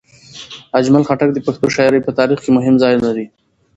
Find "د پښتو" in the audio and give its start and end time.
1.33-1.67